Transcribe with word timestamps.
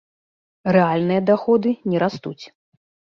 Рэальныя 0.77 1.21
даходы 1.29 1.75
не 1.93 1.97
растуць. 2.05 2.39